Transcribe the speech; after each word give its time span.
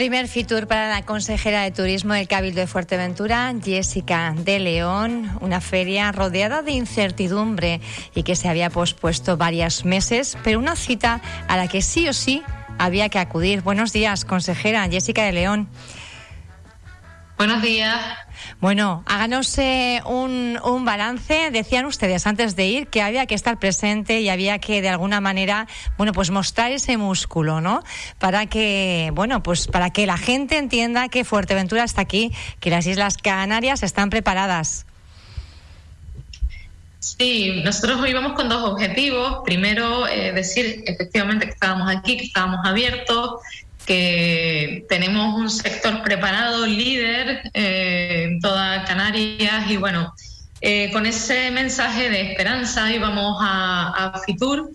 Primer 0.00 0.28
Fitur 0.28 0.66
para 0.66 0.88
la 0.88 1.04
consejera 1.04 1.60
de 1.60 1.72
Turismo 1.72 2.14
del 2.14 2.26
Cabildo 2.26 2.60
de 2.60 2.66
Fuerteventura, 2.66 3.52
Jessica 3.62 4.34
de 4.34 4.58
León, 4.58 5.30
una 5.42 5.60
feria 5.60 6.10
rodeada 6.10 6.62
de 6.62 6.72
incertidumbre 6.72 7.82
y 8.14 8.22
que 8.22 8.34
se 8.34 8.48
había 8.48 8.70
pospuesto 8.70 9.36
varios 9.36 9.84
meses, 9.84 10.38
pero 10.42 10.58
una 10.58 10.74
cita 10.74 11.20
a 11.48 11.58
la 11.58 11.68
que 11.68 11.82
sí 11.82 12.08
o 12.08 12.14
sí 12.14 12.42
había 12.78 13.10
que 13.10 13.18
acudir. 13.18 13.60
Buenos 13.60 13.92
días, 13.92 14.24
consejera 14.24 14.88
Jessica 14.88 15.22
de 15.22 15.32
León. 15.32 15.68
Buenos 17.40 17.62
días. 17.62 17.98
Bueno, 18.60 19.02
háganos 19.06 19.56
eh, 19.56 20.02
un, 20.04 20.60
un, 20.62 20.84
balance. 20.84 21.50
Decían 21.50 21.86
ustedes 21.86 22.26
antes 22.26 22.54
de 22.54 22.66
ir 22.66 22.88
que 22.88 23.00
había 23.00 23.24
que 23.24 23.34
estar 23.34 23.58
presente 23.58 24.20
y 24.20 24.28
había 24.28 24.58
que 24.58 24.82
de 24.82 24.90
alguna 24.90 25.22
manera, 25.22 25.66
bueno, 25.96 26.12
pues 26.12 26.30
mostrar 26.30 26.70
ese 26.70 26.98
músculo, 26.98 27.62
¿no? 27.62 27.82
Para 28.18 28.44
que, 28.44 29.10
bueno, 29.14 29.42
pues 29.42 29.68
para 29.68 29.88
que 29.88 30.04
la 30.04 30.18
gente 30.18 30.58
entienda 30.58 31.08
que 31.08 31.24
Fuerteventura 31.24 31.82
está 31.82 32.02
aquí, 32.02 32.30
que 32.60 32.68
las 32.68 32.86
Islas 32.86 33.16
Canarias 33.16 33.82
están 33.82 34.10
preparadas. 34.10 34.84
Sí, 36.98 37.62
nosotros 37.64 38.06
íbamos 38.06 38.34
con 38.34 38.50
dos 38.50 38.68
objetivos. 38.68 39.38
Primero, 39.46 40.06
eh, 40.06 40.32
decir 40.32 40.84
efectivamente 40.86 41.46
que 41.46 41.52
estábamos 41.52 41.88
aquí, 41.90 42.18
que 42.18 42.24
estábamos 42.24 42.60
abiertos, 42.66 43.40
que 43.90 44.86
tenemos 44.88 45.34
un 45.34 45.50
sector 45.50 46.04
preparado, 46.04 46.64
líder 46.64 47.42
eh, 47.54 48.22
en 48.28 48.40
toda 48.40 48.84
Canarias 48.84 49.68
y 49.68 49.78
bueno, 49.78 50.14
eh, 50.60 50.92
con 50.92 51.06
ese 51.06 51.50
mensaje 51.50 52.08
de 52.08 52.20
esperanza 52.20 52.92
íbamos 52.92 53.38
a, 53.40 54.12
a 54.12 54.20
Fitur. 54.20 54.70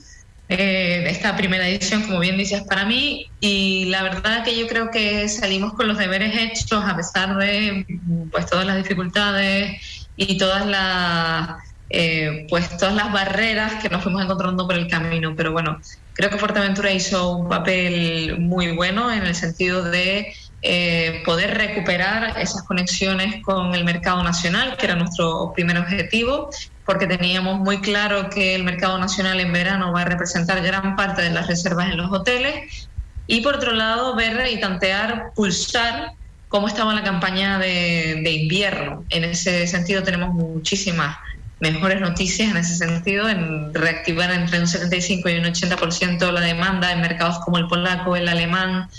Eh, 0.50 1.06
esta 1.08 1.38
primera 1.38 1.66
edición, 1.66 2.04
como 2.04 2.20
bien 2.20 2.38
dices, 2.38 2.64
para 2.64 2.84
mí 2.84 3.28
y 3.40 3.86
la 3.86 4.04
verdad 4.04 4.44
que 4.44 4.60
yo 4.60 4.68
creo 4.68 4.92
que 4.92 5.30
salimos 5.30 5.72
con 5.76 5.88
los 5.88 5.98
deberes 5.98 6.36
hechos 6.38 6.84
a 6.86 6.98
pesar 6.98 7.38
de 7.38 7.86
pues 8.34 8.46
todas 8.48 8.66
las 8.66 8.76
dificultades 8.76 10.10
y 10.18 10.38
todas 10.38 10.66
las 10.66 11.56
eh, 11.90 12.48
pues 12.50 12.78
todas 12.78 12.96
las 12.96 13.12
barreras 13.12 13.82
que 13.82 13.90
nos 13.90 14.04
fuimos 14.04 14.24
encontrando 14.24 14.66
por 14.66 14.76
el 14.76 14.88
camino. 14.88 15.34
Pero 15.36 15.52
bueno, 15.52 15.80
creo 16.14 16.30
que 16.30 16.38
Fuerteventura 16.38 16.92
hizo 16.92 17.38
un 17.38 17.50
papel 17.50 18.38
muy 18.40 18.72
bueno 18.72 19.12
en 19.12 19.24
el 19.24 19.36
sentido 19.36 19.84
de 19.84 20.34
eh, 20.62 21.22
poder 21.26 21.56
recuperar 21.56 22.40
esas 22.40 22.64
conexiones 22.64 23.44
con 23.44 23.76
el 23.76 23.84
mercado 23.84 24.24
nacional, 24.24 24.78
que 24.78 24.88
era 24.88 24.96
nuestro 24.96 25.54
primer 25.54 25.78
objetivo, 25.78 26.50
porque 26.86 27.06
teníamos 27.06 27.60
muy 27.60 27.82
claro 27.82 28.30
que 28.30 28.56
el 28.56 28.64
mercado 28.64 28.98
nacional 28.98 29.40
en 29.40 29.54
verano 29.54 29.94
va 29.94 30.02
a 30.02 30.06
representar 30.06 30.64
gran 30.64 30.96
parte 30.96 31.22
de 31.22 31.30
las 31.30 31.48
reservas 31.48 31.92
en 31.92 31.98
los 31.98 32.12
hoteles. 32.12 32.90
Y 33.28 33.42
por 33.42 33.56
otro 33.56 33.74
lado, 33.74 34.16
ver 34.16 34.48
y 34.52 34.60
tantear, 34.60 35.32
pulsar 35.36 36.14
cómo 36.48 36.68
estaba 36.68 36.94
la 36.94 37.04
campaña 37.04 37.60
de, 37.60 38.22
de 38.24 38.32
invierno. 38.32 39.04
En 39.10 39.24
ese 39.24 39.68
sentido 39.68 40.04
tenemos 40.04 40.34
muchísimas 40.34 41.18
mejores 41.60 42.02
noticias 42.02 42.52
en 42.52 42.58
ese 42.58 42.76
sentido, 42.76 43.30
en 43.30 43.74
reactivar 43.74 44.32
entre 44.32 44.60
un 44.60 44.68
75 44.68 45.30
y 45.30 45.38
un 45.38 45.46
80% 45.46 46.32
la 46.32 46.42
demanda 46.42 46.92
en 46.92 47.02
mercados 47.02 47.40
como 47.40 47.58
el 47.58 47.68
polaco, 47.68 48.16
el 48.16 48.28
alemán 48.28 48.90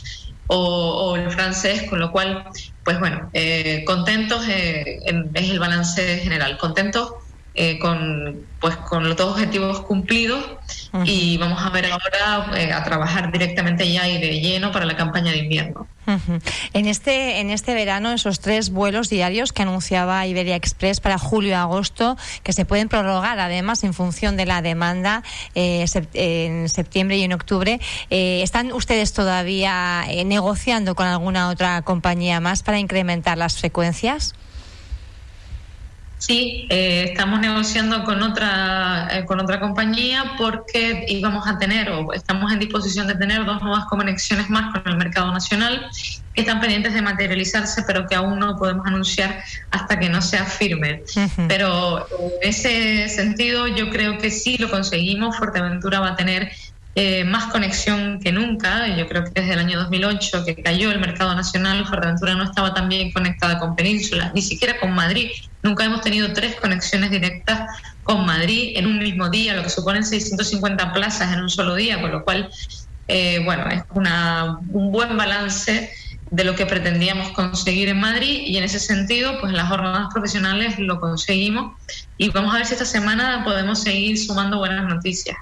o, 0.48 1.16
el 1.16 1.30
francés, 1.30 1.84
con 1.90 1.98
lo 1.98 2.12
cual, 2.12 2.44
pues 2.84 2.98
bueno, 3.00 3.28
eh, 3.32 3.84
contentos 3.84 4.46
eh, 4.48 5.00
es 5.34 5.50
el 5.50 5.58
balance 5.58 6.18
general, 6.18 6.56
contentos 6.56 7.14
eh, 7.58 7.78
con, 7.78 8.46
pues, 8.60 8.76
con 8.76 9.08
los 9.08 9.16
dos 9.16 9.32
objetivos 9.32 9.80
cumplidos 9.80 10.44
y 11.04 11.38
vamos 11.38 11.62
a 11.62 11.70
ver 11.70 11.86
ahora 11.86 12.50
eh, 12.54 12.72
a 12.72 12.84
trabajar 12.84 13.32
directamente 13.32 13.90
ya 13.90 14.06
y 14.08 14.20
de 14.20 14.40
lleno 14.40 14.72
para 14.72 14.84
la 14.84 14.96
campaña 14.96 15.32
de 15.32 15.38
invierno. 15.38 15.86
En 16.72 16.86
este 16.86 17.40
en 17.40 17.50
este 17.50 17.74
verano 17.74 18.12
esos 18.12 18.40
tres 18.40 18.70
vuelos 18.70 19.08
diarios 19.08 19.52
que 19.52 19.62
anunciaba 19.62 20.26
Iberia 20.26 20.54
Express 20.54 21.00
para 21.00 21.18
julio 21.18 21.50
y 21.50 21.54
agosto 21.54 22.16
que 22.42 22.52
se 22.52 22.64
pueden 22.64 22.88
prorrogar 22.88 23.40
además 23.40 23.82
en 23.84 23.94
función 23.94 24.36
de 24.36 24.46
la 24.46 24.62
demanda 24.62 25.22
eh, 25.54 25.86
en 26.12 26.68
septiembre 26.68 27.16
y 27.16 27.22
en 27.22 27.32
octubre 27.32 27.80
eh, 28.10 28.40
están 28.42 28.70
ustedes 28.72 29.14
todavía 29.14 30.04
negociando 30.26 30.94
con 30.94 31.06
alguna 31.06 31.48
otra 31.48 31.82
compañía 31.82 32.38
más 32.40 32.62
para 32.62 32.78
incrementar 32.78 33.38
las 33.38 33.58
frecuencias. 33.58 34.34
Sí, 36.18 36.66
eh, 36.70 37.04
estamos 37.10 37.40
negociando 37.40 38.02
con 38.04 38.22
otra 38.22 39.08
eh, 39.12 39.24
con 39.26 39.38
otra 39.38 39.60
compañía 39.60 40.32
porque 40.38 41.04
íbamos 41.08 41.46
a 41.46 41.58
tener 41.58 41.90
o 41.90 42.12
estamos 42.14 42.50
en 42.52 42.58
disposición 42.58 43.06
de 43.06 43.14
tener 43.16 43.44
dos 43.44 43.62
nuevas 43.62 43.84
conexiones 43.84 44.48
más 44.48 44.72
con 44.72 44.90
el 44.90 44.96
mercado 44.96 45.30
nacional 45.30 45.90
que 46.36 46.42
están 46.42 46.60
pendientes 46.60 46.92
de 46.92 47.00
materializarse, 47.00 47.82
pero 47.86 48.06
que 48.06 48.14
aún 48.14 48.38
no 48.38 48.56
podemos 48.56 48.86
anunciar 48.86 49.42
hasta 49.70 49.98
que 49.98 50.10
no 50.10 50.20
sea 50.20 50.44
firme. 50.44 51.02
Pero 51.48 52.06
en 52.10 52.48
ese 52.48 53.08
sentido, 53.08 53.66
yo 53.66 53.88
creo 53.88 54.18
que 54.18 54.30
sí 54.30 54.58
lo 54.58 54.70
conseguimos. 54.70 55.38
Fuerteventura 55.38 55.98
va 56.00 56.08
a 56.08 56.16
tener 56.16 56.52
eh, 56.98 57.24
más 57.24 57.52
conexión 57.52 58.18
que 58.20 58.32
nunca. 58.32 58.88
Yo 58.96 59.06
creo 59.06 59.24
que 59.24 59.30
desde 59.30 59.52
el 59.52 59.58
año 59.58 59.78
2008 59.80 60.46
que 60.46 60.62
cayó 60.62 60.90
el 60.90 60.98
mercado 60.98 61.34
nacional, 61.34 61.86
Fuerteventura 61.86 62.34
no 62.34 62.44
estaba 62.44 62.72
tan 62.72 62.88
bien 62.88 63.12
conectada 63.12 63.58
con 63.58 63.76
Península, 63.76 64.32
ni 64.34 64.40
siquiera 64.40 64.80
con 64.80 64.94
Madrid. 64.94 65.28
Nunca 65.62 65.84
hemos 65.84 66.00
tenido 66.00 66.32
tres 66.32 66.56
conexiones 66.56 67.10
directas 67.10 67.68
con 68.02 68.24
Madrid 68.24 68.72
en 68.76 68.86
un 68.86 68.98
mismo 68.98 69.28
día, 69.28 69.52
lo 69.52 69.62
que 69.62 69.68
suponen 69.68 70.04
650 70.04 70.94
plazas 70.94 71.34
en 71.34 71.42
un 71.42 71.50
solo 71.50 71.74
día, 71.74 72.00
con 72.00 72.12
lo 72.12 72.24
cual, 72.24 72.48
eh, 73.08 73.42
bueno, 73.44 73.68
es 73.68 73.82
una, 73.90 74.58
un 74.72 74.90
buen 74.90 75.18
balance 75.18 75.90
de 76.30 76.44
lo 76.44 76.54
que 76.54 76.64
pretendíamos 76.64 77.32
conseguir 77.32 77.90
en 77.90 78.00
Madrid 78.00 78.40
y 78.46 78.56
en 78.56 78.64
ese 78.64 78.78
sentido, 78.78 79.38
pues 79.38 79.52
las 79.52 79.68
jornadas 79.68 80.08
profesionales 80.14 80.78
lo 80.78 80.98
conseguimos 80.98 81.76
y 82.16 82.30
vamos 82.30 82.54
a 82.54 82.56
ver 82.56 82.66
si 82.66 82.72
esta 82.72 82.86
semana 82.86 83.44
podemos 83.44 83.82
seguir 83.82 84.18
sumando 84.18 84.56
buenas 84.56 84.88
noticias. 84.88 85.36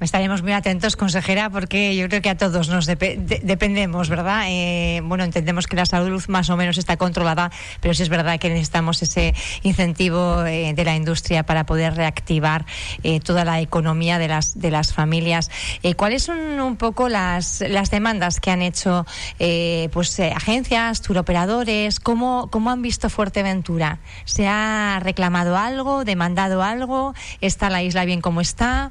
Estaremos 0.00 0.42
muy 0.42 0.52
atentos, 0.52 0.96
consejera, 0.96 1.48
porque 1.48 1.96
yo 1.96 2.06
creo 2.08 2.20
que 2.20 2.28
a 2.28 2.36
todos 2.36 2.68
nos 2.68 2.86
dependemos, 2.86 4.08
¿verdad? 4.10 4.44
Eh, 4.48 5.00
bueno, 5.04 5.24
entendemos 5.24 5.66
que 5.66 5.76
la 5.76 5.86
salud 5.86 6.22
más 6.28 6.50
o 6.50 6.56
menos 6.56 6.76
está 6.76 6.96
controlada, 6.96 7.50
pero 7.80 7.94
sí 7.94 8.02
es 8.02 8.08
verdad 8.08 8.38
que 8.38 8.50
necesitamos 8.50 9.02
ese 9.02 9.34
incentivo 9.62 10.44
eh, 10.44 10.74
de 10.74 10.84
la 10.84 10.96
industria 10.96 11.44
para 11.44 11.64
poder 11.64 11.94
reactivar 11.94 12.66
eh, 13.02 13.20
toda 13.20 13.44
la 13.44 13.60
economía 13.60 14.18
de 14.18 14.28
las 14.28 14.58
de 14.58 14.70
las 14.70 14.92
familias. 14.92 15.50
¿Cuáles 15.96 16.24
son 16.24 16.60
un 16.60 16.76
poco 16.76 17.08
las, 17.08 17.62
las 17.66 17.90
demandas 17.90 18.40
que 18.40 18.50
han 18.50 18.62
hecho 18.62 19.06
pues 19.92 20.20
agencias, 20.20 21.00
turoperadores? 21.00 22.00
¿Cómo, 22.00 22.48
¿Cómo 22.50 22.70
han 22.70 22.82
visto 22.82 23.08
Fuerteventura? 23.08 23.98
¿Se 24.24 24.46
ha 24.46 25.00
reclamado 25.02 25.56
algo, 25.56 26.04
demandado 26.04 26.62
algo? 26.62 27.14
¿Está 27.40 27.70
la 27.70 27.82
isla 27.82 28.04
bien 28.04 28.20
como 28.20 28.40
está? 28.40 28.90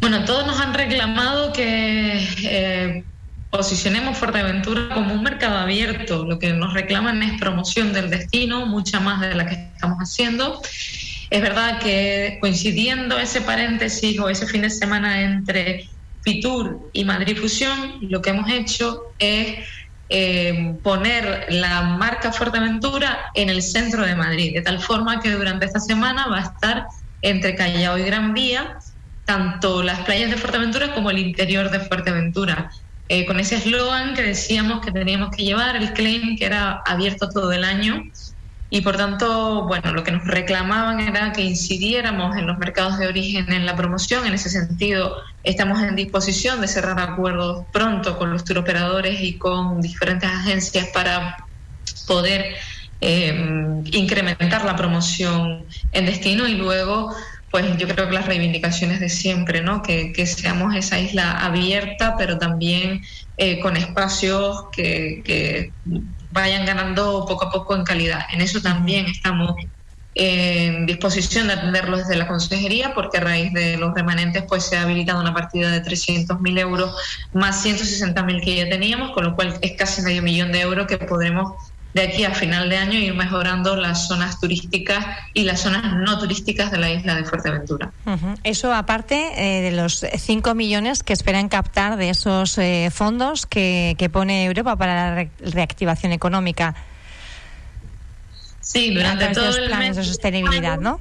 Bueno, 0.00 0.24
todos 0.24 0.46
nos 0.46 0.60
han 0.60 0.74
reclamado 0.74 1.52
que 1.52 2.28
eh, 2.44 3.04
posicionemos 3.50 4.18
Fuerteventura 4.18 4.90
como 4.94 5.14
un 5.14 5.22
mercado 5.22 5.58
abierto. 5.58 6.24
Lo 6.24 6.38
que 6.38 6.52
nos 6.52 6.74
reclaman 6.74 7.22
es 7.22 7.40
promoción 7.40 7.92
del 7.92 8.10
destino, 8.10 8.66
mucha 8.66 9.00
más 9.00 9.20
de 9.20 9.34
la 9.34 9.46
que 9.46 9.54
estamos 9.54 9.98
haciendo. 9.98 10.60
Es 11.30 11.42
verdad 11.42 11.78
que 11.78 12.38
coincidiendo 12.40 13.18
ese 13.18 13.40
paréntesis 13.40 14.18
o 14.20 14.28
ese 14.28 14.46
fin 14.46 14.62
de 14.62 14.70
semana 14.70 15.22
entre 15.22 15.88
Fitur 16.22 16.90
y 16.92 17.04
Madrid 17.04 17.38
Fusión, 17.38 17.98
lo 18.02 18.20
que 18.20 18.30
hemos 18.30 18.50
hecho 18.50 19.02
es 19.18 19.66
eh, 20.08 20.74
poner 20.82 21.46
la 21.48 21.82
marca 21.82 22.32
Fuerteventura 22.32 23.30
en 23.34 23.48
el 23.48 23.62
centro 23.62 24.06
de 24.06 24.14
Madrid, 24.14 24.54
de 24.54 24.62
tal 24.62 24.80
forma 24.80 25.20
que 25.20 25.30
durante 25.30 25.66
esta 25.66 25.80
semana 25.80 26.26
va 26.28 26.38
a 26.38 26.42
estar 26.42 26.86
entre 27.22 27.56
Callao 27.56 27.98
y 27.98 28.02
Gran 28.02 28.34
Vía 28.34 28.78
tanto 29.26 29.82
las 29.82 30.00
playas 30.00 30.30
de 30.30 30.38
Fuerteventura 30.38 30.94
como 30.94 31.10
el 31.10 31.18
interior 31.18 31.70
de 31.70 31.80
Fuerteventura. 31.80 32.70
Eh, 33.08 33.26
con 33.26 33.38
ese 33.38 33.56
eslogan 33.56 34.14
que 34.14 34.22
decíamos 34.22 34.84
que 34.84 34.90
teníamos 34.90 35.30
que 35.36 35.44
llevar, 35.44 35.76
el 35.76 35.92
claim 35.92 36.36
que 36.36 36.46
era 36.46 36.82
abierto 36.86 37.28
todo 37.28 37.52
el 37.52 37.62
año 37.62 38.04
y 38.68 38.80
por 38.80 38.96
tanto, 38.96 39.62
bueno, 39.64 39.92
lo 39.92 40.02
que 40.02 40.10
nos 40.10 40.24
reclamaban 40.24 40.98
era 41.00 41.32
que 41.32 41.42
incidiéramos 41.42 42.36
en 42.36 42.48
los 42.48 42.58
mercados 42.58 42.98
de 42.98 43.06
origen 43.06 43.52
en 43.52 43.64
la 43.64 43.76
promoción. 43.76 44.26
En 44.26 44.34
ese 44.34 44.50
sentido, 44.50 45.22
estamos 45.44 45.80
en 45.82 45.94
disposición 45.94 46.60
de 46.60 46.66
cerrar 46.66 46.98
acuerdos 46.98 47.64
pronto 47.72 48.18
con 48.18 48.32
los 48.32 48.44
turoperadores 48.44 49.20
y 49.20 49.38
con 49.38 49.80
diferentes 49.80 50.28
agencias 50.28 50.88
para 50.92 51.36
poder 52.08 52.56
eh, 53.00 53.82
incrementar 53.92 54.64
la 54.64 54.74
promoción 54.74 55.64
en 55.92 56.06
destino 56.06 56.48
y 56.48 56.54
luego 56.54 57.14
pues 57.50 57.76
yo 57.78 57.88
creo 57.88 58.08
que 58.08 58.14
las 58.14 58.26
reivindicaciones 58.26 59.00
de 59.00 59.08
siempre, 59.08 59.62
¿no? 59.62 59.82
Que, 59.82 60.12
seamos 60.26 60.74
esa 60.74 60.98
isla 60.98 61.32
abierta, 61.44 62.16
pero 62.18 62.38
también 62.38 63.02
eh, 63.36 63.60
con 63.60 63.76
espacios 63.76 64.64
que, 64.72 65.72
vayan 66.32 66.66
ganando 66.66 67.24
poco 67.26 67.46
a 67.46 67.50
poco 67.50 67.74
en 67.74 67.84
calidad. 67.84 68.20
En 68.30 68.42
eso 68.42 68.60
también 68.60 69.06
estamos 69.06 69.54
en 70.14 70.84
disposición 70.84 71.46
de 71.46 71.54
atenderlo 71.54 71.96
desde 71.96 72.16
la 72.16 72.26
consejería 72.26 72.92
porque 72.94 73.18
a 73.18 73.20
raíz 73.20 73.52
de 73.54 73.76
los 73.78 73.94
remanentes 73.94 74.44
pues 74.48 74.64
se 74.64 74.76
ha 74.76 74.82
habilitado 74.82 75.20
una 75.20 75.32
partida 75.32 75.70
de 75.70 75.82
300.000 75.82 76.58
euros 76.58 76.94
más 77.32 77.64
160.000 77.64 78.44
que 78.44 78.56
ya 78.56 78.68
teníamos, 78.68 79.12
con 79.12 79.24
lo 79.24 79.34
cual 79.34 79.58
es 79.62 79.72
casi 79.78 80.02
medio 80.02 80.22
millón 80.22 80.52
de 80.52 80.60
euros 80.60 80.86
que 80.86 80.98
podremos 80.98 81.54
de 81.96 82.02
aquí 82.02 82.24
a 82.24 82.30
final 82.30 82.68
de 82.68 82.76
año 82.76 82.98
ir 82.98 83.14
mejorando 83.14 83.74
las 83.74 84.06
zonas 84.06 84.38
turísticas 84.38 85.02
y 85.32 85.44
las 85.44 85.62
zonas 85.62 85.94
no 85.94 86.18
turísticas 86.18 86.70
de 86.70 86.76
la 86.76 86.90
isla 86.90 87.14
de 87.14 87.24
Fuerteventura. 87.24 87.90
Eso 88.44 88.74
aparte 88.74 89.30
eh, 89.34 89.62
de 89.62 89.72
los 89.72 90.04
5 90.14 90.54
millones 90.54 91.02
que 91.02 91.14
esperan 91.14 91.48
captar 91.48 91.96
de 91.96 92.10
esos 92.10 92.58
eh, 92.58 92.90
fondos 92.92 93.46
que, 93.46 94.10
pone 94.12 94.44
Europa 94.44 94.76
para 94.76 95.14
la 95.14 95.28
reactivación 95.40 96.12
económica. 96.12 96.74
Sí, 98.60 98.92
durante 98.92 99.28
todo 99.28 99.56
el 99.56 99.66
planes 99.66 99.96
de 99.96 100.04
sostenibilidad, 100.04 100.78
¿no? 100.78 101.00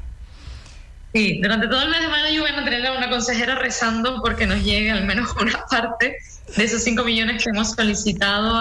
Sí, 1.14 1.40
durante 1.42 1.68
todo 1.68 1.82
el 1.82 1.90
mes 1.90 2.00
de 2.00 2.08
mayo 2.08 2.44
van 2.44 2.56
a 2.56 2.64
tener 2.64 2.88
a 2.88 2.94
una 2.94 3.10
consejera 3.10 3.56
rezando 3.56 4.22
porque 4.22 4.48
nos 4.48 4.64
llegue 4.64 4.92
al 4.92 5.06
menos 5.06 5.36
una 5.42 5.66
parte 5.70 6.18
de 6.56 6.64
esos 6.64 6.84
5 6.84 7.04
millones 7.04 7.44
que 7.44 7.50
hemos 7.50 7.72
solicitado 7.72 8.56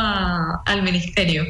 al 0.65 0.83
Ministerio. 0.83 1.45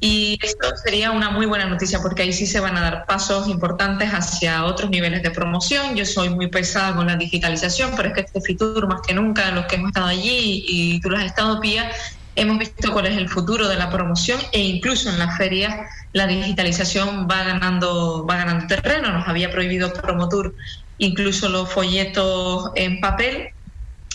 Y 0.00 0.38
esto 0.42 0.68
sería 0.84 1.10
una 1.12 1.30
muy 1.30 1.46
buena 1.46 1.66
noticia 1.66 2.00
porque 2.00 2.22
ahí 2.22 2.32
sí 2.32 2.46
se 2.46 2.60
van 2.60 2.76
a 2.76 2.80
dar 2.80 3.06
pasos 3.06 3.48
importantes 3.48 4.10
hacia 4.10 4.64
otros 4.64 4.90
niveles 4.90 5.22
de 5.22 5.30
promoción. 5.30 5.94
Yo 5.96 6.04
soy 6.04 6.28
muy 6.30 6.48
pesada 6.48 6.94
con 6.94 7.06
la 7.06 7.16
digitalización, 7.16 7.92
pero 7.96 8.08
es 8.08 8.14
que 8.14 8.20
este 8.22 8.40
Fitur 8.40 8.88
más 8.88 9.00
que 9.06 9.14
nunca, 9.14 9.50
los 9.52 9.66
que 9.66 9.76
hemos 9.76 9.88
estado 9.88 10.08
allí 10.08 10.64
y 10.66 11.00
tú 11.00 11.10
lo 11.10 11.16
has 11.16 11.24
estado, 11.24 11.60
Pía, 11.60 11.90
hemos 12.36 12.58
visto 12.58 12.92
cuál 12.92 13.06
es 13.06 13.16
el 13.16 13.28
futuro 13.28 13.68
de 13.68 13.76
la 13.76 13.90
promoción 13.90 14.40
e 14.52 14.60
incluso 14.60 15.08
en 15.08 15.18
las 15.18 15.36
ferias 15.36 15.74
la 16.12 16.26
digitalización 16.26 17.28
va 17.30 17.44
ganando, 17.44 18.26
va 18.26 18.36
ganando 18.36 18.66
terreno. 18.66 19.12
Nos 19.12 19.28
había 19.28 19.50
prohibido 19.50 19.92
Promotur 19.92 20.54
incluso 20.98 21.48
los 21.48 21.72
folletos 21.72 22.70
en 22.74 23.00
papel 23.00 23.50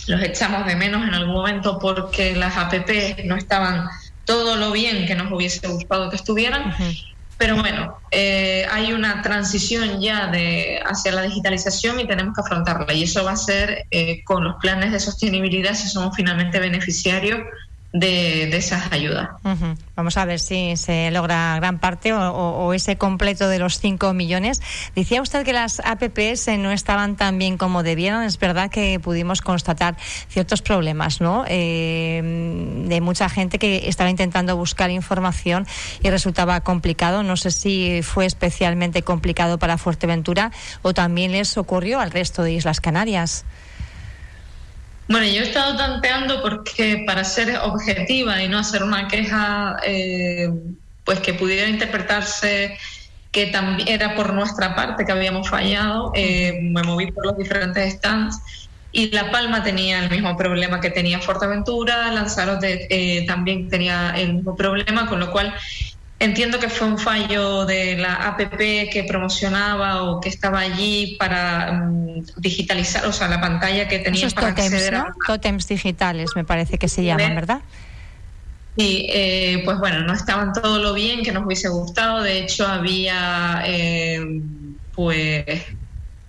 los 0.06 0.22
echamos 0.22 0.66
de 0.66 0.76
menos 0.76 1.06
en 1.06 1.14
algún 1.14 1.34
momento 1.34 1.78
porque 1.78 2.34
las 2.34 2.56
APP 2.56 3.24
no 3.24 3.36
estaban 3.36 3.88
todo 4.24 4.56
lo 4.56 4.72
bien 4.72 5.06
que 5.06 5.14
nos 5.14 5.32
hubiese 5.32 5.66
gustado 5.68 6.10
que 6.10 6.16
estuvieran. 6.16 6.74
Pero 7.38 7.56
bueno, 7.56 7.98
eh, 8.10 8.66
hay 8.70 8.92
una 8.92 9.20
transición 9.20 10.00
ya 10.00 10.28
de 10.28 10.80
hacia 10.84 11.12
la 11.12 11.22
digitalización 11.22 12.00
y 12.00 12.06
tenemos 12.06 12.34
que 12.34 12.40
afrontarla. 12.40 12.92
Y 12.94 13.02
eso 13.02 13.24
va 13.24 13.32
a 13.32 13.36
ser 13.36 13.86
eh, 13.90 14.24
con 14.24 14.42
los 14.44 14.56
planes 14.56 14.92
de 14.92 15.00
sostenibilidad 15.00 15.74
si 15.74 15.88
somos 15.88 16.16
finalmente 16.16 16.58
beneficiarios 16.58 17.40
de, 17.98 18.56
esas 18.56 18.92
ayudas. 18.92 19.28
Vamos 19.94 20.16
a 20.16 20.24
ver 20.24 20.40
si 20.40 20.76
se 20.76 21.10
logra 21.10 21.56
gran 21.56 21.78
parte 21.78 22.12
o, 22.12 22.72
ese 22.72 22.96
completo 22.96 23.48
de 23.48 23.58
los 23.58 23.78
5 23.78 24.12
millones. 24.12 24.60
Decía 24.94 25.22
usted 25.22 25.44
que 25.44 25.52
las 25.52 25.80
APPs 25.80 26.48
no 26.58 26.70
estaban 26.70 27.16
tan 27.16 27.38
bien 27.38 27.56
como 27.56 27.82
debieron. 27.82 28.22
Es 28.22 28.38
verdad 28.38 28.70
que 28.70 29.00
pudimos 29.00 29.40
constatar 29.40 29.96
ciertos 30.28 30.62
problemas, 30.62 31.20
¿no? 31.20 31.44
Eh, 31.48 32.20
de 32.86 33.00
mucha 33.00 33.28
gente 33.28 33.58
que 33.58 33.88
estaba 33.88 34.10
intentando 34.10 34.56
buscar 34.56 34.90
información 34.90 35.66
y 36.02 36.10
resultaba 36.10 36.60
complicado. 36.60 37.22
No 37.22 37.36
sé 37.36 37.50
si 37.50 38.00
fue 38.02 38.26
especialmente 38.26 39.02
complicado 39.02 39.58
para 39.58 39.78
Fuerteventura 39.78 40.52
o 40.82 40.92
también 40.92 41.32
les 41.32 41.56
ocurrió 41.56 42.00
al 42.00 42.10
resto 42.10 42.42
de 42.42 42.52
Islas 42.52 42.80
Canarias. 42.80 43.44
Bueno, 45.08 45.26
yo 45.26 45.42
he 45.42 45.44
estado 45.44 45.76
tanteando 45.76 46.42
porque 46.42 47.04
para 47.06 47.22
ser 47.22 47.56
objetiva 47.58 48.42
y 48.42 48.48
no 48.48 48.58
hacer 48.58 48.82
una 48.82 49.06
queja, 49.06 49.76
eh, 49.84 50.50
pues 51.04 51.20
que 51.20 51.34
pudiera 51.34 51.68
interpretarse 51.68 52.76
que 53.30 53.46
también 53.46 53.86
era 53.88 54.16
por 54.16 54.32
nuestra 54.32 54.74
parte 54.74 55.04
que 55.04 55.12
habíamos 55.12 55.48
fallado, 55.48 56.10
eh, 56.14 56.58
me 56.60 56.82
moví 56.82 57.12
por 57.12 57.26
los 57.26 57.38
diferentes 57.38 57.94
stands 57.94 58.40
y 58.90 59.10
La 59.10 59.30
Palma 59.30 59.62
tenía 59.62 60.02
el 60.02 60.10
mismo 60.10 60.36
problema 60.36 60.80
que 60.80 60.90
tenía 60.90 61.20
Fuerteventura, 61.20 62.10
Lanzarote 62.12 62.86
eh, 62.90 63.26
también 63.26 63.68
tenía 63.68 64.10
el 64.16 64.34
mismo 64.34 64.56
problema, 64.56 65.06
con 65.06 65.20
lo 65.20 65.30
cual 65.30 65.54
Entiendo 66.18 66.58
que 66.58 66.70
fue 66.70 66.86
un 66.86 66.98
fallo 66.98 67.66
de 67.66 67.98
la 67.98 68.14
APP 68.28 68.90
que 68.90 69.04
promocionaba 69.06 70.04
o 70.04 70.18
que 70.18 70.30
estaba 70.30 70.60
allí 70.60 71.16
para 71.18 71.72
mm, 71.72 72.24
digitalizar, 72.38 73.04
o 73.04 73.12
sea, 73.12 73.28
la 73.28 73.38
pantalla 73.38 73.86
que 73.86 73.98
tenía 73.98 74.26
para 74.30 74.48
acceder 74.48 74.94
a... 74.94 75.14
Totems 75.26 75.68
digitales, 75.68 76.30
me 76.34 76.44
parece 76.44 76.78
que 76.78 76.88
se 76.88 77.04
llaman, 77.04 77.34
¿verdad? 77.34 77.60
Sí, 78.78 79.06
eh, 79.10 79.62
pues 79.64 79.78
bueno, 79.78 80.00
no 80.00 80.14
estaban 80.14 80.52
todo 80.52 80.78
lo 80.78 80.94
bien 80.94 81.22
que 81.22 81.32
nos 81.32 81.44
hubiese 81.44 81.68
gustado. 81.68 82.22
De 82.22 82.40
hecho, 82.40 82.66
había 82.66 83.62
eh, 83.66 84.20
pues 84.94 85.44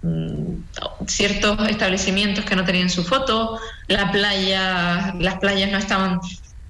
mm, 0.01 1.07
ciertos 1.07 1.68
establecimientos 1.69 2.44
que 2.44 2.56
no 2.56 2.66
tenían 2.66 2.90
su 2.90 3.06
foto, 3.06 3.60
la 3.88 4.12
playa, 4.12 5.13
las 5.19 5.40
playas 5.40 5.72
no 5.72 5.78
estaban 5.78 6.19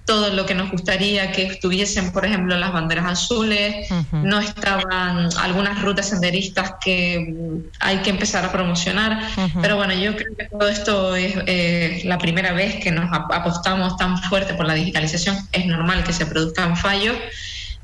todo 0.07 0.29
lo 0.29 0.45
que 0.45 0.55
nos 0.55 0.71
gustaría 0.71 1.33
que 1.33 1.43
estuviesen, 1.43 2.13
por 2.13 2.25
ejemplo, 2.25 2.57
las 2.57 2.71
banderas 2.71 3.05
azules, 3.05 3.89
no 4.13 4.39
estaban 4.39 5.27
algunas 5.37 5.81
rutas 5.81 6.07
senderistas 6.07 6.75
que 6.79 7.35
hay 7.81 7.97
que 7.97 8.11
empezar 8.11 8.45
a 8.45 8.51
promocionar, 8.53 9.19
pero 9.61 9.75
bueno, 9.75 9.93
yo 9.93 10.15
creo 10.15 10.33
que 10.37 10.45
todo 10.45 10.69
esto 10.69 11.13
es 11.13 11.33
eh, 11.45 12.03
la 12.05 12.17
primera 12.17 12.53
vez 12.53 12.77
que 12.81 12.89
nos 12.89 13.11
apostamos 13.11 13.97
tan 13.97 14.17
fuerte 14.23 14.53
por 14.53 14.65
la 14.65 14.75
digitalización, 14.75 15.35
es 15.51 15.65
normal 15.65 16.05
que 16.05 16.13
se 16.13 16.25
produzcan 16.25 16.77
fallos, 16.77 17.17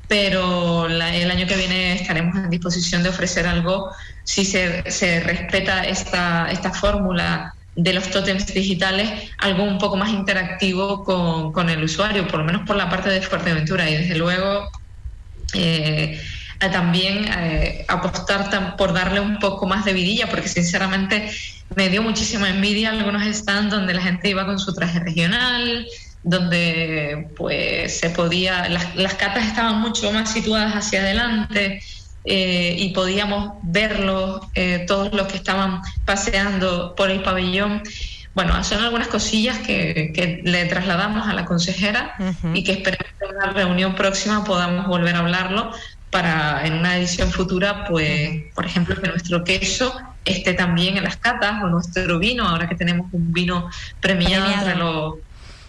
pero 0.08 0.86
el 0.86 1.30
año 1.30 1.46
que 1.46 1.56
viene 1.56 1.92
estaremos 1.92 2.36
en 2.36 2.48
disposición 2.48 3.02
de 3.02 3.10
ofrecer 3.10 3.46
algo 3.46 3.90
si 4.24 4.46
se, 4.46 4.90
se 4.90 5.20
respeta 5.20 5.84
esta, 5.84 6.50
esta 6.50 6.70
fórmula 6.72 7.54
de 7.76 7.92
los 7.92 8.10
tótems 8.10 8.46
digitales 8.46 9.30
algo 9.38 9.64
un 9.64 9.78
poco 9.78 9.96
más 9.96 10.10
interactivo 10.10 11.04
con, 11.04 11.68
el 11.68 11.82
usuario, 11.82 12.26
por 12.28 12.40
lo 12.40 12.44
menos 12.44 12.66
por 12.66 12.76
la 12.76 12.88
parte 12.88 13.10
de 13.10 13.20
Fuerteventura. 13.20 13.88
Y 13.90 13.96
desde 13.96 14.16
luego 14.16 14.68
eh, 15.54 16.20
también 16.58 17.26
eh, 17.28 17.84
apostar 17.88 18.76
por 18.76 18.92
darle 18.92 19.20
un 19.20 19.38
poco 19.38 19.66
más 19.66 19.84
de 19.84 19.92
vidilla, 19.92 20.28
porque 20.28 20.48
sinceramente 20.48 21.30
me 21.74 21.88
dio 21.88 22.02
muchísima 22.02 22.48
envidia 22.48 22.90
algunos 22.90 23.22
stands 23.36 23.70
donde 23.70 23.94
la 23.94 24.02
gente 24.02 24.28
iba 24.28 24.46
con 24.46 24.58
su 24.58 24.72
traje 24.74 25.00
regional, 25.00 25.86
donde 26.22 27.28
pues 27.36 27.98
se 27.98 28.10
podía, 28.10 28.68
las, 28.68 28.94
las 28.96 29.14
catas 29.14 29.46
estaban 29.46 29.80
mucho 29.80 30.10
más 30.12 30.32
situadas 30.32 30.74
hacia 30.74 31.00
adelante. 31.00 31.82
Eh, 32.26 32.76
y 32.78 32.90
podíamos 32.90 33.54
verlos 33.62 34.40
eh, 34.54 34.84
todos 34.86 35.12
los 35.12 35.26
que 35.26 35.36
estaban 35.36 35.82
paseando 36.06 36.94
por 36.94 37.10
el 37.10 37.22
pabellón. 37.22 37.82
Bueno, 38.34 38.64
son 38.64 38.82
algunas 38.82 39.08
cosillas 39.08 39.58
que, 39.58 40.40
le 40.42 40.64
trasladamos 40.64 41.28
a 41.28 41.34
la 41.34 41.44
consejera 41.44 42.16
y 42.52 42.64
que 42.64 42.72
esperamos 42.72 43.12
que 43.18 43.26
en 43.26 43.36
una 43.36 43.52
reunión 43.52 43.94
próxima 43.94 44.42
podamos 44.42 44.86
volver 44.86 45.14
a 45.14 45.18
hablarlo 45.20 45.70
para 46.10 46.66
en 46.66 46.74
una 46.74 46.96
edición 46.96 47.30
futura, 47.30 47.84
pues, 47.84 48.44
por 48.54 48.64
ejemplo, 48.64 49.00
que 49.00 49.08
nuestro 49.08 49.44
queso 49.44 49.94
esté 50.24 50.54
también 50.54 50.96
en 50.96 51.04
las 51.04 51.16
catas 51.16 51.62
o 51.62 51.66
nuestro 51.66 52.18
vino, 52.18 52.48
ahora 52.48 52.68
que 52.68 52.74
tenemos 52.74 53.08
un 53.12 53.32
vino 53.32 53.68
premiado, 54.00 54.44
premiado. 54.44 54.68
entre 54.68 54.76
los 54.76 55.14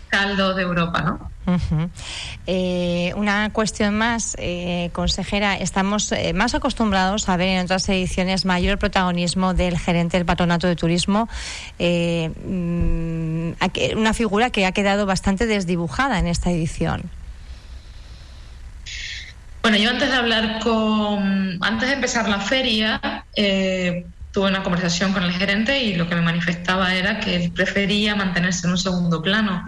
caldos 0.07 0.55
de 0.55 0.61
Europa, 0.63 1.01
¿no? 1.01 1.31
Eh, 2.47 3.11
una 3.15 3.49
cuestión 3.51 3.97
más, 3.97 4.35
eh, 4.39 4.89
consejera, 4.93 5.55
estamos 5.55 6.11
eh, 6.11 6.33
más 6.33 6.53
acostumbrados 6.53 7.27
a 7.27 7.37
ver 7.37 7.49
en 7.49 7.63
otras 7.63 7.89
ediciones 7.89 8.45
mayor 8.45 8.77
protagonismo 8.77 9.55
del 9.55 9.79
gerente 9.79 10.17
del 10.17 10.25
patronato 10.25 10.67
de 10.67 10.75
turismo, 10.75 11.27
mm, 11.79 13.51
una 13.95 14.13
figura 14.13 14.51
que 14.51 14.65
ha 14.65 14.71
quedado 14.73 15.05
bastante 15.05 15.47
desdibujada 15.47 16.19
en 16.19 16.27
esta 16.27 16.51
edición. 16.51 17.09
Bueno, 19.63 19.77
yo 19.77 19.89
antes 19.89 20.09
de 20.09 20.15
hablar 20.15 20.59
con, 20.59 21.57
antes 21.61 21.89
de 21.89 21.95
empezar 21.95 22.29
la 22.29 22.39
feria, 22.39 23.25
tuve 24.35 24.49
una 24.49 24.63
conversación 24.63 25.13
con 25.13 25.23
el 25.23 25.31
gerente 25.31 25.81
y 25.81 25.95
lo 25.95 26.09
que 26.09 26.15
me 26.15 26.21
manifestaba 26.21 26.93
era 26.93 27.21
que 27.21 27.37
él 27.37 27.51
prefería 27.53 28.15
mantenerse 28.15 28.67
en 28.67 28.71
un 28.71 28.77
segundo 28.77 29.21
plano. 29.21 29.63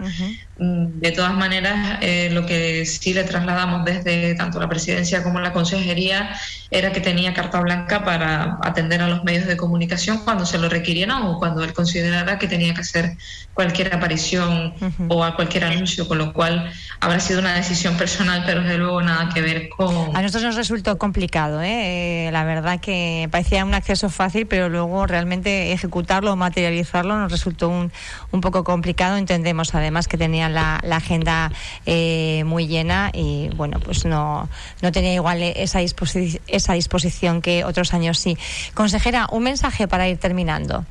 Mm, 0.58 1.00
de 1.00 1.12
todas 1.12 1.32
maneras, 1.32 1.98
eh, 2.02 2.28
lo 2.32 2.44
que 2.44 2.84
sí 2.84 3.14
le 3.14 3.24
trasladamos 3.24 3.86
desde 3.86 4.34
tanto 4.34 4.60
la 4.60 4.68
presidencia 4.68 5.22
como 5.22 5.40
la 5.40 5.54
consejería 5.54 6.34
era 6.70 6.92
que 6.92 7.00
tenía 7.00 7.32
carta 7.32 7.60
blanca 7.60 8.04
para 8.04 8.58
atender 8.62 9.00
a 9.00 9.08
los 9.08 9.24
medios 9.24 9.46
de 9.46 9.56
comunicación 9.56 10.18
cuando 10.18 10.44
se 10.44 10.58
lo 10.58 10.68
requirieran 10.68 11.22
o 11.22 11.38
cuando 11.38 11.64
él 11.64 11.72
considerara 11.72 12.38
que 12.38 12.46
tenía 12.46 12.74
que 12.74 12.82
hacer 12.82 13.16
cualquier 13.54 13.94
aparición 13.94 14.74
o 15.08 15.24
a 15.24 15.34
cualquier 15.34 15.64
anuncio, 15.64 16.06
con 16.06 16.18
lo 16.18 16.32
cual 16.34 16.70
habrá 17.00 17.20
sido 17.20 17.40
una 17.40 17.54
decisión 17.54 17.96
personal, 17.96 18.42
pero 18.44 18.60
desde 18.62 18.76
luego 18.76 19.00
nada 19.00 19.30
que 19.32 19.40
ver 19.40 19.68
con... 19.70 20.14
A 20.14 20.20
nosotros 20.20 20.44
nos 20.44 20.56
resultó 20.56 20.98
complicado, 20.98 21.62
¿eh? 21.62 22.26
eh 22.26 22.30
la 22.32 22.44
verdad 22.44 22.80
que 22.80 23.28
parecía 23.30 23.64
un 23.64 23.74
acceso 23.74 24.10
fácil, 24.10 24.46
pero 24.46 24.57
pero 24.58 24.70
luego 24.70 25.06
realmente 25.06 25.70
ejecutarlo 25.70 26.32
o 26.32 26.36
materializarlo 26.36 27.16
nos 27.16 27.30
resultó 27.30 27.68
un, 27.68 27.92
un 28.32 28.40
poco 28.40 28.64
complicado. 28.64 29.16
Entendemos 29.16 29.72
además 29.72 30.08
que 30.08 30.18
tenían 30.18 30.52
la, 30.52 30.80
agenda 30.90 31.52
eh, 31.86 32.42
muy 32.44 32.66
llena 32.66 33.12
y 33.14 33.50
bueno, 33.54 33.78
pues 33.78 34.04
no, 34.04 34.48
no 34.82 34.90
tenía 34.90 35.14
igual 35.14 35.44
esa, 35.44 35.78
esa 35.80 36.72
disposición 36.72 37.40
que 37.40 37.62
otros 37.62 37.94
años 37.94 38.18
sí. 38.18 38.36
Consejera, 38.74 39.28
un 39.30 39.44
mensaje 39.44 39.86
para 39.86 40.08
ir 40.08 40.18
terminando 40.18 40.84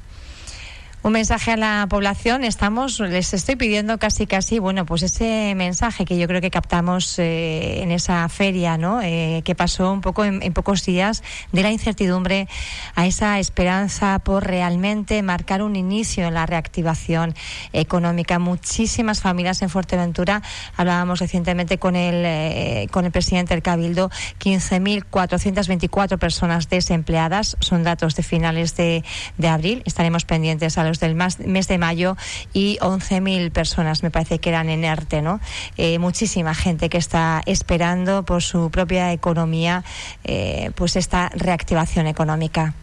un 1.08 1.14
mensaje 1.14 1.52
a 1.54 1.58
la 1.58 1.88
población. 1.90 2.44
Estamos, 2.44 3.00
les 3.00 3.34
estoy 3.34 3.56
pidiendo 3.56 3.98
casi, 3.98 4.28
casi, 4.28 4.60
bueno, 4.60 4.86
pues 4.86 5.04
ese 5.04 5.54
mensaje 5.56 6.04
que 6.04 6.18
yo 6.18 6.28
creo 6.28 6.42
que 6.42 6.52
captamos 6.52 7.18
eh, 7.18 7.82
en 7.82 7.92
esa 7.92 8.28
feria, 8.28 8.78
¿no? 8.78 9.02
Eh, 9.02 9.42
que 9.46 9.56
pasó 9.56 9.94
un 9.94 10.02
poco 10.02 10.26
en, 10.26 10.42
pocos 10.52 10.84
días 10.84 11.24
de 11.54 11.64
la 11.64 11.72
incertidumbre 11.72 12.50
a 12.94 13.08
esa 13.08 13.40
esperanza 13.40 14.20
por 14.20 14.46
realmente 14.46 15.24
marcar 15.24 15.62
un 15.62 15.78
inicio 15.78 16.28
en 16.28 16.34
la 16.34 16.46
reactivación 16.46 17.36
económica. 17.72 18.38
Muchísimas 18.38 19.22
familias 19.22 19.62
en 19.62 19.70
Fuerteventura. 19.70 20.42
Hablábamos 20.76 21.20
recientemente 21.20 21.78
con 21.78 21.96
el 21.96 22.26
eh, 22.26 22.88
con 22.92 23.06
el 23.06 23.12
presidente 23.12 23.54
del 23.54 23.64
Cabildo. 23.64 24.10
15.424 24.40 26.18
personas 26.18 26.68
desempleadas. 26.68 27.56
Son 27.62 27.84
datos 27.84 28.16
de 28.16 28.24
finales 28.24 28.76
de, 28.76 29.06
de 29.38 29.48
abril. 29.48 29.84
Estaremos 29.86 30.26
pendientes 30.26 30.78
a 30.78 30.84
los 30.84 30.97
del 31.00 31.16
mes 31.16 31.68
de 31.68 31.78
mayo 31.78 32.18
y 32.54 32.78
11.000 32.82 33.52
personas 33.52 34.04
me 34.04 34.12
parece 34.12 34.40
que 34.40 34.50
eran 34.50 34.70
en 34.70 34.84
ERTE, 34.84 35.22
¿no? 35.22 35.40
Eh, 35.78 36.00
muchísima 36.00 36.54
gente 36.54 36.90
que 36.90 36.98
está 36.98 37.42
esperando 37.46 38.24
por 38.24 38.44
su 38.44 38.70
propia 38.72 39.12
economía 39.14 39.84
eh, 40.24 40.72
pues 40.76 40.96
esta 40.96 41.30
reactivación 41.36 42.08
económica. 42.08 42.74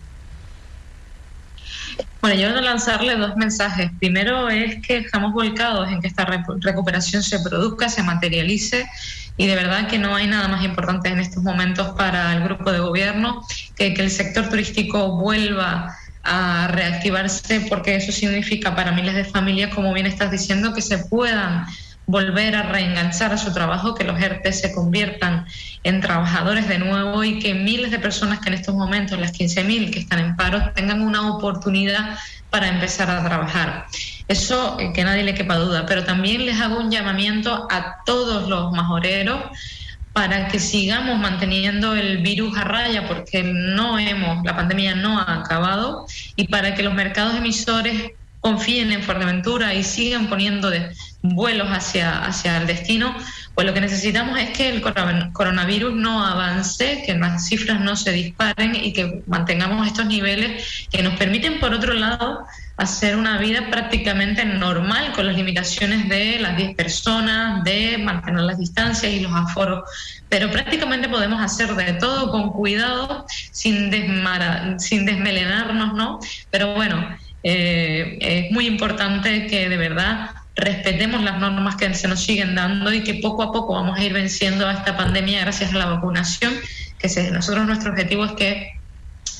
Bueno, 2.20 2.40
yo 2.40 2.46
quiero 2.46 2.62
lanzarle 2.62 3.16
dos 3.16 3.36
mensajes. 3.36 3.90
Primero 3.98 4.48
es 4.48 4.80
que 4.86 4.96
estamos 4.96 5.32
volcados 5.32 5.90
en 5.90 6.00
que 6.00 6.08
esta 6.08 6.24
recuperación 6.24 7.22
se 7.22 7.38
produzca, 7.40 7.88
se 7.88 8.02
materialice 8.02 8.86
y 9.36 9.46
de 9.46 9.54
verdad 9.54 9.88
que 9.88 9.98
no 9.98 10.14
hay 10.14 10.26
nada 10.26 10.48
más 10.48 10.64
importante 10.64 11.08
en 11.08 11.18
estos 11.18 11.42
momentos 11.42 11.88
para 11.98 12.32
el 12.34 12.44
grupo 12.44 12.72
de 12.72 12.78
gobierno 12.78 13.42
que 13.76 13.92
que 13.92 14.02
el 14.02 14.10
sector 14.10 14.48
turístico 14.48 15.16
vuelva 15.16 15.94
a 16.24 16.68
reactivarse 16.68 17.60
porque 17.68 17.96
eso 17.96 18.10
significa 18.10 18.74
para 18.74 18.92
miles 18.92 19.14
de 19.14 19.24
familias, 19.24 19.74
como 19.74 19.92
bien 19.92 20.06
estás 20.06 20.30
diciendo, 20.30 20.72
que 20.72 20.82
se 20.82 20.98
puedan 20.98 21.66
volver 22.06 22.54
a 22.54 22.62
reenganchar 22.62 23.32
a 23.32 23.38
su 23.38 23.52
trabajo, 23.52 23.94
que 23.94 24.04
los 24.04 24.20
ERTE 24.20 24.52
se 24.52 24.72
conviertan 24.72 25.46
en 25.84 26.00
trabajadores 26.00 26.68
de 26.68 26.78
nuevo 26.78 27.24
y 27.24 27.38
que 27.38 27.54
miles 27.54 27.90
de 27.90 27.98
personas 27.98 28.40
que 28.40 28.48
en 28.48 28.54
estos 28.54 28.74
momentos, 28.74 29.18
las 29.18 29.32
15.000 29.32 29.90
que 29.90 30.00
están 30.00 30.18
en 30.18 30.36
paro, 30.36 30.72
tengan 30.74 31.02
una 31.02 31.30
oportunidad 31.34 32.18
para 32.50 32.68
empezar 32.68 33.10
a 33.10 33.24
trabajar. 33.24 33.86
Eso 34.28 34.78
eh, 34.80 34.92
que 34.94 35.04
nadie 35.04 35.22
le 35.22 35.34
quepa 35.34 35.56
duda, 35.56 35.86
pero 35.86 36.04
también 36.04 36.46
les 36.46 36.60
hago 36.60 36.78
un 36.78 36.90
llamamiento 36.90 37.66
a 37.70 37.96
todos 38.04 38.48
los 38.48 38.72
majoreros 38.72 39.40
para 40.14 40.46
que 40.46 40.60
sigamos 40.60 41.18
manteniendo 41.18 41.94
el 41.94 42.18
virus 42.18 42.56
a 42.56 42.62
raya, 42.62 43.06
porque 43.08 43.42
no 43.42 43.98
hemos, 43.98 44.44
la 44.44 44.54
pandemia 44.54 44.94
no 44.94 45.18
ha 45.18 45.40
acabado, 45.40 46.06
y 46.36 46.46
para 46.46 46.76
que 46.76 46.84
los 46.84 46.94
mercados 46.94 47.34
emisores 47.34 48.12
confíen 48.40 48.92
en 48.92 49.02
Fuerteventura 49.02 49.74
y 49.74 49.82
sigan 49.82 50.28
poniendo 50.28 50.70
vuelos 51.22 51.68
hacia, 51.68 52.24
hacia 52.24 52.58
el 52.58 52.66
destino, 52.68 53.16
pues 53.54 53.66
lo 53.66 53.74
que 53.74 53.80
necesitamos 53.80 54.38
es 54.38 54.50
que 54.50 54.68
el 54.68 54.82
coronavirus 55.32 55.94
no 55.94 56.24
avance, 56.24 57.02
que 57.04 57.14
las 57.14 57.48
cifras 57.48 57.80
no 57.80 57.96
se 57.96 58.12
disparen 58.12 58.76
y 58.76 58.92
que 58.92 59.22
mantengamos 59.26 59.86
estos 59.86 60.06
niveles 60.06 60.86
que 60.92 61.02
nos 61.02 61.14
permiten, 61.16 61.58
por 61.58 61.72
otro 61.72 61.92
lado, 61.94 62.46
hacer 62.76 63.16
una 63.16 63.38
vida 63.38 63.68
prácticamente 63.70 64.44
normal 64.44 65.12
con 65.12 65.26
las 65.26 65.36
limitaciones 65.36 66.08
de 66.08 66.38
las 66.40 66.56
10 66.56 66.74
personas, 66.74 67.62
de 67.64 67.98
mantener 67.98 68.42
las 68.42 68.58
distancias 68.58 69.12
y 69.12 69.20
los 69.20 69.32
aforos. 69.32 69.84
Pero 70.28 70.50
prácticamente 70.50 71.08
podemos 71.08 71.40
hacer 71.40 71.74
de 71.74 71.92
todo 71.94 72.30
con 72.30 72.50
cuidado, 72.50 73.26
sin, 73.28 73.92
sin 74.78 75.06
desmelenarnos, 75.06 75.94
¿no? 75.94 76.18
Pero 76.50 76.74
bueno, 76.74 77.16
eh, 77.44 78.18
es 78.20 78.50
muy 78.50 78.66
importante 78.66 79.46
que 79.46 79.68
de 79.68 79.76
verdad 79.76 80.30
respetemos 80.56 81.22
las 81.22 81.38
normas 81.38 81.76
que 81.76 81.92
se 81.94 82.08
nos 82.08 82.24
siguen 82.24 82.54
dando 82.54 82.92
y 82.92 83.02
que 83.02 83.14
poco 83.14 83.42
a 83.42 83.52
poco 83.52 83.74
vamos 83.74 83.98
a 83.98 84.04
ir 84.04 84.12
venciendo 84.12 84.66
a 84.66 84.72
esta 84.72 84.96
pandemia 84.96 85.40
gracias 85.40 85.72
a 85.72 85.78
la 85.78 85.86
vacunación, 85.86 86.54
que 86.98 87.08
nosotros 87.32 87.66
nuestro 87.66 87.90
objetivo 87.90 88.24
es 88.24 88.32
que 88.32 88.72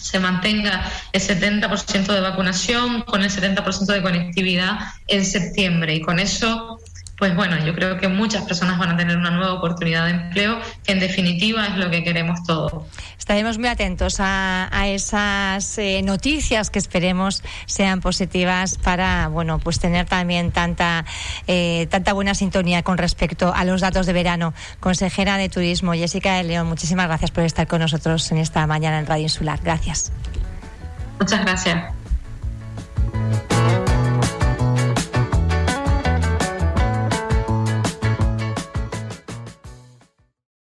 se 0.05 0.21
mantenga 0.21 0.85
el 1.13 1.21
70% 1.23 2.13
de 2.13 2.21
vacunación 2.21 3.03
con 3.03 3.23
el 3.23 3.31
70% 3.31 3.87
de 3.87 4.03
conectividad 4.03 4.79
en 5.07 5.25
septiembre. 5.25 5.95
Y 5.95 6.03
con 6.03 6.19
eso, 6.19 6.79
pues 7.25 7.37
bueno, 7.37 7.57
yo 7.65 7.75
creo 7.75 7.97
que 7.97 8.07
muchas 8.07 8.43
personas 8.43 8.79
van 8.79 8.91
a 8.91 8.97
tener 8.99 9.17
una 9.17 9.31
nueva 9.31 9.55
oportunidad 9.55 10.05
de 10.05 10.11
empleo, 10.11 10.59
que 10.85 10.93
en 10.93 11.01
definitiva 11.01 11.67
es 11.69 11.79
lo 11.79 11.89
que 11.89 12.05
queremos 12.05 12.43
todos. 12.43 12.85
Estaremos 13.19 13.57
muy 13.57 13.69
atentos 13.69 14.17
a, 14.19 14.69
esas 14.89 15.79
eh, 15.79 16.03
noticias 16.05 16.69
que 16.69 16.79
esperemos 16.79 17.43
sean 17.65 18.03
positivas 18.03 18.77
para, 18.77 19.29
bueno, 19.29 19.59
pues 19.59 19.81
tener 19.81 20.05
también 20.05 20.53
tanta, 20.53 21.07
eh, 21.47 21.87
tanta 21.91 22.13
buena 22.13 22.35
sintonía 22.35 22.83
con 22.83 22.99
respecto 22.99 23.55
a 23.55 23.65
los 23.65 23.81
datos 23.81 24.05
de 24.05 24.13
verano. 24.13 24.53
Consejera 24.79 25.39
de 25.39 25.49
Turismo, 25.49 25.95
Jessica 25.95 26.35
de 26.35 26.45
León, 26.45 26.67
muchísimas 26.67 27.07
gracias 27.07 27.31
por 27.31 27.45
estar 27.45 27.67
con 27.67 27.81
nosotros 27.81 28.31
en 28.33 28.37
esta 28.37 28.67
mañana 28.67 28.99
en 28.99 29.07
Radio 29.07 29.23
Insular. 29.23 29.59
Gracias. 29.63 30.13
Muchas 31.19 31.41
gracias. 31.41 32.04